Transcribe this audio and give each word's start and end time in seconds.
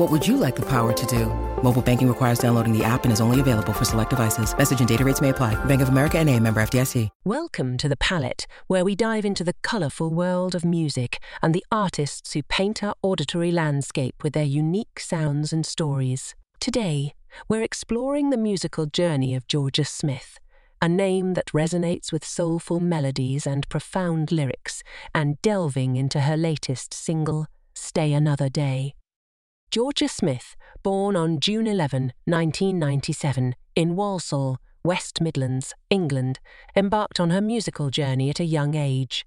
What 0.00 0.10
would 0.10 0.26
you 0.26 0.38
like 0.38 0.56
the 0.56 0.64
power 0.64 0.94
to 0.94 1.06
do? 1.06 1.26
Mobile 1.62 1.82
banking 1.82 2.08
requires 2.08 2.38
downloading 2.38 2.72
the 2.72 2.82
app 2.82 3.04
and 3.04 3.12
is 3.12 3.20
only 3.20 3.38
available 3.38 3.74
for 3.74 3.84
select 3.84 4.08
devices. 4.08 4.56
Message 4.56 4.78
and 4.78 4.88
data 4.88 5.04
rates 5.04 5.20
may 5.20 5.28
apply. 5.28 5.62
Bank 5.66 5.82
of 5.82 5.90
America 5.90 6.16
and 6.16 6.30
a 6.30 6.40
member 6.40 6.62
FDIC. 6.62 7.10
Welcome 7.26 7.76
to 7.76 7.86
The 7.86 7.98
Palette, 7.98 8.46
where 8.66 8.82
we 8.82 8.96
dive 8.96 9.26
into 9.26 9.44
the 9.44 9.52
colourful 9.60 10.08
world 10.08 10.54
of 10.54 10.64
music 10.64 11.22
and 11.42 11.52
the 11.52 11.66
artists 11.70 12.32
who 12.32 12.42
paint 12.42 12.82
our 12.82 12.94
auditory 13.02 13.52
landscape 13.52 14.24
with 14.24 14.32
their 14.32 14.42
unique 14.42 14.98
sounds 14.98 15.52
and 15.52 15.66
stories. 15.66 16.34
Today, 16.60 17.12
we're 17.46 17.60
exploring 17.60 18.30
the 18.30 18.38
musical 18.38 18.86
journey 18.86 19.34
of 19.34 19.46
Jorja 19.48 19.86
Smith, 19.86 20.38
a 20.80 20.88
name 20.88 21.34
that 21.34 21.52
resonates 21.52 22.10
with 22.10 22.24
soulful 22.24 22.80
melodies 22.80 23.46
and 23.46 23.68
profound 23.68 24.32
lyrics, 24.32 24.82
and 25.14 25.36
delving 25.42 25.96
into 25.96 26.20
her 26.20 26.38
latest 26.38 26.94
single, 26.94 27.48
Stay 27.74 28.14
Another 28.14 28.48
Day. 28.48 28.94
Jorja 29.70 30.10
Smith, 30.10 30.56
born 30.82 31.14
on 31.14 31.38
June 31.38 31.68
11, 31.68 32.12
1997, 32.24 33.54
in 33.76 33.94
Walsall, 33.94 34.58
West 34.84 35.20
Midlands, 35.20 35.74
England, 35.88 36.40
embarked 36.74 37.20
on 37.20 37.30
her 37.30 37.40
musical 37.40 37.88
journey 37.88 38.30
at 38.30 38.40
a 38.40 38.44
young 38.44 38.74
age. 38.74 39.24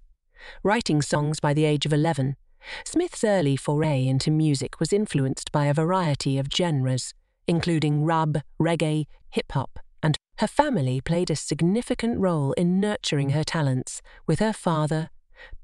Writing 0.61 1.01
songs 1.01 1.39
by 1.39 1.53
the 1.53 1.63
age 1.63 1.85
of 1.85 1.93
11, 1.93 2.35
Smith's 2.83 3.23
early 3.23 3.55
foray 3.55 4.05
into 4.05 4.31
music 4.31 4.81
was 4.81 4.91
influenced 4.91 5.49
by 5.53 5.67
a 5.67 5.73
variety 5.73 6.37
of 6.37 6.47
genres, 6.53 7.13
including 7.47 8.03
rub, 8.03 8.41
reggae, 8.61 9.05
hip 9.29 9.49
hop, 9.53 9.79
and 10.01 10.17
her 10.39 10.47
family 10.47 10.99
played 10.99 11.29
a 11.29 11.37
significant 11.37 12.19
role 12.19 12.51
in 12.53 12.81
nurturing 12.81 13.29
her 13.29 13.45
talents, 13.45 14.01
with 14.27 14.39
her 14.39 14.53
father, 14.53 15.09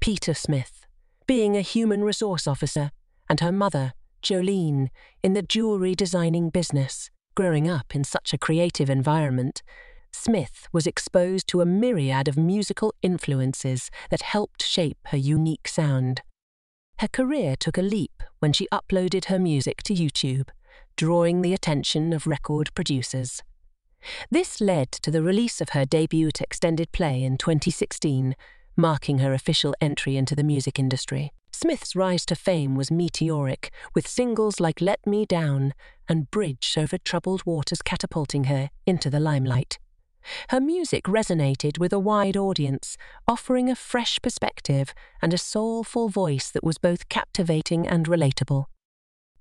Peter 0.00 0.32
Smith, 0.32 0.86
being 1.26 1.54
a 1.54 1.60
human 1.60 2.02
resource 2.02 2.46
officer, 2.46 2.90
and 3.28 3.40
her 3.40 3.52
mother, 3.52 3.92
Jolene, 4.22 4.88
in 5.22 5.34
the 5.34 5.42
jewellery 5.42 5.94
designing 5.94 6.50
business. 6.50 7.10
Growing 7.34 7.68
up 7.68 7.94
in 7.94 8.04
such 8.04 8.32
a 8.32 8.38
creative 8.38 8.90
environment, 8.90 9.62
Smith 10.12 10.68
was 10.72 10.86
exposed 10.86 11.46
to 11.48 11.60
a 11.60 11.66
myriad 11.66 12.28
of 12.28 12.36
musical 12.36 12.94
influences 13.02 13.90
that 14.10 14.22
helped 14.22 14.62
shape 14.62 14.98
her 15.06 15.16
unique 15.16 15.68
sound. 15.68 16.22
Her 16.98 17.08
career 17.08 17.56
took 17.56 17.78
a 17.78 17.82
leap 17.82 18.22
when 18.40 18.52
she 18.52 18.68
uploaded 18.72 19.26
her 19.26 19.38
music 19.38 19.82
to 19.84 19.94
YouTube, 19.94 20.48
drawing 20.96 21.40
the 21.40 21.54
attention 21.54 22.12
of 22.12 22.26
record 22.26 22.74
producers. 22.74 23.42
This 24.30 24.60
led 24.60 24.92
to 24.92 25.10
the 25.10 25.22
release 25.22 25.60
of 25.60 25.70
her 25.70 25.84
debut 25.84 26.30
extended 26.40 26.92
play 26.92 27.22
in 27.22 27.36
2016, 27.38 28.34
marking 28.76 29.18
her 29.18 29.32
official 29.32 29.74
entry 29.80 30.16
into 30.16 30.34
the 30.34 30.44
music 30.44 30.78
industry. 30.78 31.32
Smith's 31.52 31.94
rise 31.94 32.24
to 32.26 32.34
fame 32.34 32.74
was 32.74 32.90
meteoric, 32.90 33.72
with 33.94 34.08
singles 34.08 34.60
like 34.60 34.80
Let 34.80 35.06
Me 35.06 35.26
Down 35.26 35.74
and 36.08 36.30
Bridge 36.30 36.74
Over 36.76 36.98
Troubled 36.98 37.44
Waters 37.44 37.82
catapulting 37.82 38.44
her 38.44 38.70
into 38.86 39.10
the 39.10 39.20
limelight. 39.20 39.78
Her 40.50 40.60
music 40.60 41.04
resonated 41.04 41.78
with 41.78 41.92
a 41.92 41.98
wide 41.98 42.36
audience, 42.36 42.96
offering 43.26 43.70
a 43.70 43.76
fresh 43.76 44.18
perspective 44.22 44.92
and 45.22 45.32
a 45.32 45.38
soulful 45.38 46.08
voice 46.08 46.50
that 46.50 46.64
was 46.64 46.78
both 46.78 47.08
captivating 47.08 47.86
and 47.86 48.06
relatable. 48.06 48.66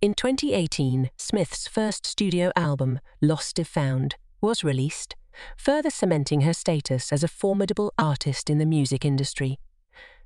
In 0.01 0.13
2018, 0.13 1.11
Smith's 1.17 1.67
first 1.67 2.05
studio 2.05 2.51
album, 2.55 2.99
Lost 3.21 3.59
& 3.63 3.65
Found, 3.65 4.15
was 4.41 4.63
released, 4.63 5.15
further 5.57 5.89
cementing 5.89 6.41
her 6.41 6.53
status 6.53 7.11
as 7.11 7.23
a 7.23 7.27
formidable 7.27 7.93
artist 7.97 8.49
in 8.49 8.57
the 8.57 8.65
music 8.65 9.03
industry. 9.03 9.59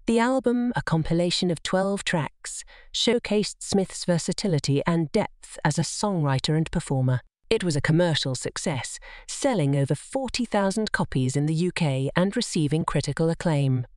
The 0.05 0.19
album, 0.19 0.73
a 0.75 0.81
compilation 0.81 1.49
of 1.49 1.63
12 1.63 2.03
tracks, 2.03 2.65
showcased 2.91 3.55
Smith's 3.59 4.03
versatility 4.03 4.81
and 4.85 5.09
depth 5.13 5.57
as 5.63 5.79
a 5.79 5.83
songwriter 5.83 6.57
and 6.57 6.69
performer. 6.69 7.21
It 7.49 7.63
was 7.63 7.77
a 7.77 7.81
commercial 7.81 8.35
success, 8.35 8.99
selling 9.29 9.77
over 9.77 9.95
40,000 9.95 10.91
copies 10.91 11.37
in 11.37 11.45
the 11.45 11.67
UK 11.67 12.11
and 12.17 12.35
receiving 12.35 12.83
critical 12.83 13.29
acclaim. 13.29 13.87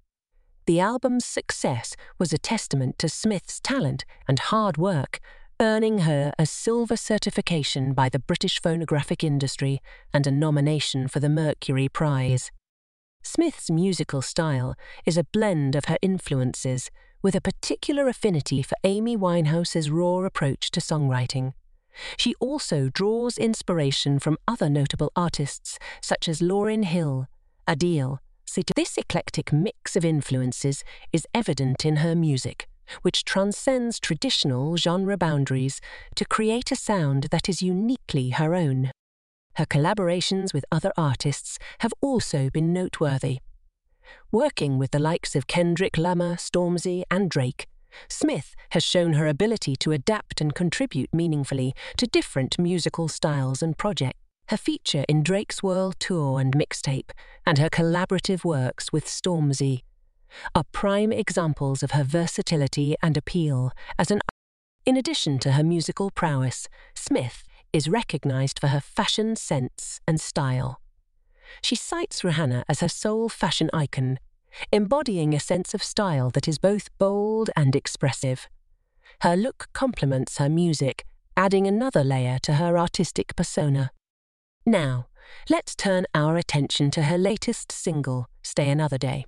The 0.66 0.78
album's 0.78 1.24
success 1.24 1.96
was 2.20 2.32
a 2.32 2.38
testament 2.38 3.00
to 3.00 3.08
Smith's 3.08 3.58
talent 3.58 4.04
and 4.28 4.38
hard 4.38 4.76
work, 4.76 5.18
earning 5.58 6.00
her 6.00 6.32
a 6.38 6.46
silver 6.46 6.96
certification 6.96 7.94
by 7.94 8.08
the 8.10 8.20
British 8.20 8.60
phonographic 8.62 9.24
industry 9.24 9.80
and 10.14 10.24
a 10.24 10.30
nomination 10.30 11.08
for 11.08 11.18
the 11.18 11.28
Mercury 11.28 11.88
Prize. 11.88 12.52
Smith's 13.26 13.70
musical 13.70 14.22
style 14.22 14.76
is 15.04 15.18
a 15.18 15.24
blend 15.24 15.74
of 15.74 15.86
her 15.86 15.98
influences, 16.00 16.92
with 17.22 17.34
a 17.34 17.40
particular 17.40 18.06
affinity 18.06 18.62
for 18.62 18.76
Amy 18.84 19.16
Winehouse's 19.16 19.90
raw 19.90 20.18
approach 20.20 20.70
to 20.70 20.80
songwriting. 20.80 21.52
She 22.16 22.36
also 22.36 22.88
draws 22.88 23.36
inspiration 23.36 24.20
from 24.20 24.38
other 24.46 24.70
notable 24.70 25.10
artists 25.16 25.76
such 26.00 26.28
as 26.28 26.40
Lauryn 26.40 26.84
Hill, 26.84 27.26
Adele. 27.66 28.20
This 28.76 28.96
eclectic 28.96 29.52
mix 29.52 29.96
of 29.96 30.04
influences 30.04 30.84
is 31.12 31.26
evident 31.34 31.84
in 31.84 31.96
her 31.96 32.14
music, 32.14 32.68
which 33.02 33.24
transcends 33.24 33.98
traditional 33.98 34.76
genre 34.76 35.18
boundaries 35.18 35.80
to 36.14 36.24
create 36.24 36.70
a 36.70 36.76
sound 36.76 37.24
that 37.32 37.48
is 37.48 37.60
uniquely 37.60 38.30
her 38.30 38.54
own. 38.54 38.92
Her 39.56 39.66
collaborations 39.66 40.52
with 40.52 40.66
other 40.70 40.92
artists 40.98 41.58
have 41.78 41.94
also 42.02 42.50
been 42.50 42.72
noteworthy. 42.72 43.38
Working 44.30 44.78
with 44.78 44.90
the 44.90 44.98
likes 44.98 45.34
of 45.34 45.46
Kendrick 45.46 45.96
Lamar, 45.96 46.36
Stormzy, 46.36 47.04
and 47.10 47.30
Drake, 47.30 47.66
Smith 48.08 48.54
has 48.70 48.84
shown 48.84 49.14
her 49.14 49.26
ability 49.26 49.74
to 49.76 49.92
adapt 49.92 50.42
and 50.42 50.54
contribute 50.54 51.12
meaningfully 51.14 51.74
to 51.96 52.06
different 52.06 52.58
musical 52.58 53.08
styles 53.08 53.62
and 53.62 53.78
projects. 53.78 54.18
Her 54.48 54.58
feature 54.58 55.04
in 55.08 55.22
Drake's 55.22 55.62
World 55.62 55.96
Tour 55.98 56.38
and 56.38 56.54
mixtape, 56.54 57.10
and 57.44 57.58
her 57.58 57.70
collaborative 57.70 58.44
works 58.44 58.92
with 58.92 59.06
Stormzy, 59.06 59.82
are 60.54 60.64
prime 60.70 61.12
examples 61.12 61.82
of 61.82 61.92
her 61.92 62.04
versatility 62.04 62.94
and 63.02 63.16
appeal 63.16 63.72
as 63.98 64.10
an. 64.10 64.20
In 64.84 64.96
addition 64.96 65.40
to 65.40 65.52
her 65.52 65.64
musical 65.64 66.10
prowess, 66.10 66.68
Smith 66.94 67.42
is 67.72 67.88
recognized 67.88 68.58
for 68.58 68.68
her 68.68 68.80
fashion 68.80 69.36
sense 69.36 70.00
and 70.06 70.20
style. 70.20 70.80
She 71.62 71.76
cites 71.76 72.22
Rihanna 72.22 72.64
as 72.68 72.80
her 72.80 72.88
sole 72.88 73.28
fashion 73.28 73.70
icon, 73.72 74.18
embodying 74.72 75.34
a 75.34 75.40
sense 75.40 75.74
of 75.74 75.82
style 75.82 76.30
that 76.30 76.48
is 76.48 76.58
both 76.58 76.88
bold 76.98 77.50
and 77.56 77.76
expressive. 77.76 78.48
Her 79.20 79.36
look 79.36 79.68
complements 79.72 80.38
her 80.38 80.48
music, 80.48 81.04
adding 81.36 81.66
another 81.66 82.02
layer 82.02 82.38
to 82.42 82.54
her 82.54 82.78
artistic 82.78 83.36
persona. 83.36 83.90
Now, 84.64 85.06
let's 85.48 85.74
turn 85.74 86.06
our 86.14 86.36
attention 86.36 86.90
to 86.92 87.04
her 87.04 87.18
latest 87.18 87.70
single, 87.70 88.28
Stay 88.42 88.68
Another 88.68 88.98
Day. 88.98 89.26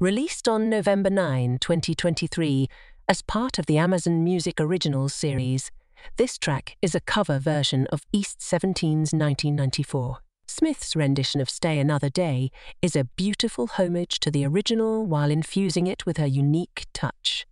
Released 0.00 0.48
on 0.48 0.68
November 0.68 1.10
9, 1.10 1.58
2023, 1.60 2.68
as 3.08 3.22
part 3.22 3.58
of 3.58 3.66
the 3.66 3.78
Amazon 3.78 4.22
Music 4.22 4.60
Originals 4.60 5.14
series, 5.14 5.70
this 6.16 6.36
track 6.36 6.76
is 6.82 6.94
a 6.94 7.00
cover 7.00 7.38
version 7.38 7.86
of 7.92 8.02
East 8.12 8.40
17's 8.40 9.12
1994. 9.12 10.18
Smith's 10.48 10.96
rendition 10.96 11.40
of 11.40 11.48
Stay 11.48 11.78
Another 11.78 12.08
Day 12.08 12.50
is 12.82 12.96
a 12.96 13.04
beautiful 13.04 13.68
homage 13.68 14.18
to 14.20 14.30
the 14.30 14.44
original 14.44 15.06
while 15.06 15.30
infusing 15.30 15.86
it 15.86 16.04
with 16.06 16.16
her 16.16 16.26
unique 16.26 16.86
touch. 16.92 17.46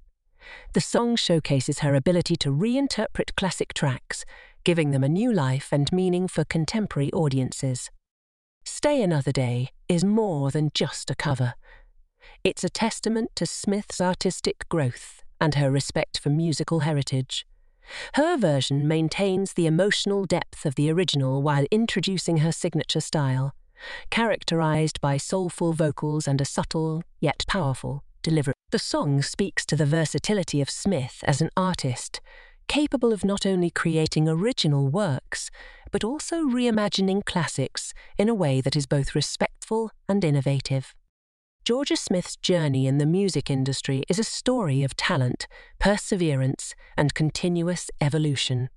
The 0.73 0.81
song 0.81 1.15
showcases 1.15 1.81
her 1.81 1.95
ability 1.95 2.35
to 2.37 2.51
reinterpret 2.51 3.37
classic 3.37 3.75
tracks, 3.75 4.25
giving 4.65 4.91
them 4.91 5.05
a 5.05 5.09
new 5.09 5.33
life 5.33 5.69
and 5.71 5.93
meaning 5.93 6.27
for 6.27 6.45
contemporary 6.45 7.13
audiences. 7.13 7.91
Stay 8.65 9.01
Another 9.01 9.33
Day 9.33 9.69
is 9.89 10.05
more 10.05 10.51
than 10.51 10.71
just 10.75 11.09
a 11.09 11.15
cover. 11.15 11.55
It's 12.43 12.65
a 12.65 12.69
testament 12.69 13.31
to 13.37 13.47
Smith's 13.47 14.01
artistic 14.01 14.69
growth 14.69 15.23
and 15.41 15.55
her 15.55 15.71
respect 15.71 16.19
for 16.19 16.31
musical 16.31 16.81
heritage. 16.81 17.47
Her 18.15 18.37
version 18.37 18.87
maintains 18.87 19.53
the 19.53 19.67
emotional 19.67 20.25
depth 20.25 20.67
of 20.67 20.75
the 20.75 20.91
original 20.91 21.43
while 21.43 21.67
introducing 21.71 22.39
her 22.39 22.53
signature 22.53 23.01
style, 23.01 23.55
characterized 24.11 25.01
by 25.01 25.17
soulful 25.17 25.73
vocals 25.73 26.27
and 26.27 26.41
a 26.41 26.45
subtle, 26.45 27.03
yet 27.21 27.45
powerful, 27.47 28.03
delivery. 28.23 28.55
The 28.71 28.79
song 28.79 29.23
speaks 29.23 29.65
to 29.67 29.77
the 29.77 29.87
versatility 29.87 30.61
of 30.61 30.71
Smith 30.71 31.23
as 31.25 31.41
an 31.41 31.51
artist, 31.57 32.21
capable 32.69 33.13
of 33.13 33.25
not 33.25 33.47
only 33.47 33.71
creating 33.71 34.29
original 34.29 34.89
works, 34.89 35.51
but 35.93 36.03
also 36.03 36.45
reimagining 36.45 37.25
classics 37.25 37.95
in 38.19 38.29
a 38.29 38.35
way 38.35 38.61
that 38.61 38.77
is 38.77 38.87
both 38.87 39.15
respectful 39.15 39.91
and 40.09 40.25
innovative. 40.25 40.95
Jorja 41.67 41.99
Smith's 41.99 42.37
journey 42.37 42.87
in 42.87 42.99
the 42.99 43.07
music 43.07 43.51
industry 43.51 44.05
is 44.09 44.21
a 44.21 44.23
story 44.23 44.85
of 44.85 44.95
talent, 44.95 45.49
perseverance, 45.81 46.77
and 46.97 47.13
continuous 47.13 47.91
evolution. 48.01 48.69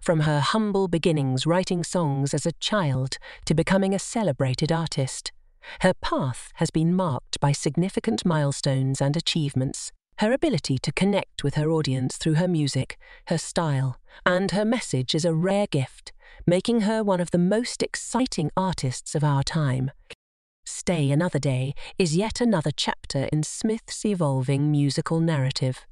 From 0.00 0.20
her 0.22 0.40
humble 0.40 0.88
beginnings 0.88 1.46
writing 1.46 1.84
songs 1.84 2.34
as 2.34 2.44
a 2.44 2.50
child 2.58 3.18
to 3.44 3.54
becoming 3.54 3.94
a 3.94 4.00
celebrated 4.00 4.72
artist, 4.72 5.30
her 5.82 5.94
path 5.94 6.50
has 6.56 6.72
been 6.72 6.96
marked 6.96 7.38
by 7.38 7.52
significant 7.52 8.26
milestones 8.26 9.00
and 9.00 9.16
achievements. 9.16 9.92
Her 10.18 10.32
ability 10.32 10.78
to 10.78 10.90
connect 10.90 11.44
with 11.44 11.54
her 11.54 11.70
audience 11.70 12.16
through 12.16 12.34
her 12.34 12.48
music, 12.48 12.98
her 13.28 13.38
style, 13.38 14.00
and 14.24 14.50
her 14.50 14.64
message 14.64 15.14
is 15.14 15.24
a 15.24 15.32
rare 15.32 15.68
gift, 15.68 16.12
making 16.44 16.80
her 16.80 17.04
one 17.04 17.20
of 17.20 17.30
the 17.30 17.38
most 17.38 17.84
exciting 17.84 18.50
artists 18.56 19.14
of 19.14 19.22
our 19.22 19.44
time. 19.44 19.92
Stay 20.78 21.10
Another 21.10 21.38
Day 21.38 21.74
is 21.98 22.18
yet 22.18 22.38
another 22.38 22.70
chapter 22.70 23.30
in 23.32 23.42
Smith's 23.42 24.04
evolving 24.04 24.70
musical 24.70 25.20
narrative. 25.20 25.86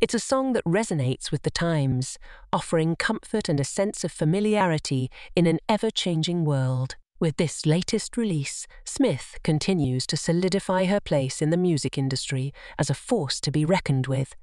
It's 0.00 0.14
a 0.14 0.20
song 0.20 0.52
that 0.52 0.64
resonates 0.64 1.32
with 1.32 1.42
the 1.42 1.50
times, 1.50 2.16
offering 2.52 2.94
comfort 2.94 3.48
and 3.48 3.58
a 3.58 3.64
sense 3.64 4.04
of 4.04 4.12
familiarity 4.12 5.10
in 5.34 5.48
an 5.48 5.58
ever 5.68 5.90
changing 5.90 6.44
world. 6.44 6.94
With 7.18 7.38
this 7.38 7.66
latest 7.66 8.16
release, 8.16 8.68
Smith 8.84 9.36
continues 9.42 10.06
to 10.06 10.16
solidify 10.16 10.84
her 10.84 11.00
place 11.00 11.42
in 11.42 11.50
the 11.50 11.56
music 11.56 11.98
industry 11.98 12.54
as 12.78 12.88
a 12.88 12.94
force 12.94 13.40
to 13.40 13.50
be 13.50 13.64
reckoned 13.64 14.06
with, 14.06 14.36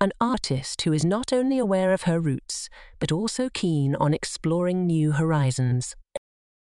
an 0.00 0.12
artist 0.20 0.82
who 0.82 0.92
is 0.92 1.04
not 1.04 1.32
only 1.32 1.58
aware 1.58 1.92
of 1.92 2.02
her 2.02 2.20
roots, 2.20 2.68
but 3.00 3.10
also 3.10 3.48
keen 3.52 3.96
on 3.96 4.14
exploring 4.14 4.86
new 4.86 5.10
horizons. 5.10 5.96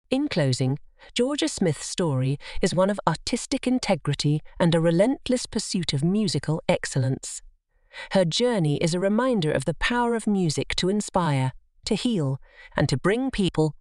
In 0.09 0.29
closing, 0.29 0.79
Jorja 1.17 1.49
Smith's 1.49 1.85
story 1.85 2.37
is 2.61 2.75
one 2.75 2.89
of 2.89 2.99
artistic 3.07 3.67
integrity 3.67 4.41
and 4.59 4.73
a 4.73 4.79
relentless 4.79 5.45
pursuit 5.45 5.93
of 5.93 6.03
musical 6.03 6.61
excellence. 6.67 7.41
Her 8.11 8.25
journey 8.25 8.77
is 8.77 8.93
a 8.93 8.99
reminder 8.99 9.51
of 9.51 9.65
the 9.65 9.73
power 9.75 10.15
of 10.15 10.27
music 10.27 10.75
to 10.75 10.89
inspire, 10.89 11.53
to 11.85 11.95
heal, 11.95 12.39
and 12.75 12.89
to 12.89 12.97
bring 12.97 13.31
people 13.31 13.75